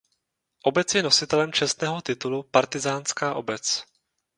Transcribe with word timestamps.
Obec 0.69 0.89
je 0.97 1.01
nositelem 1.07 1.51
čestného 1.59 1.99
titulu 2.01 2.39
"Partyzánská 2.55 3.27
obec". 3.41 3.65